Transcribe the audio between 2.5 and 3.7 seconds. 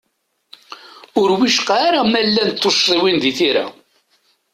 tuccḍiwin di tira.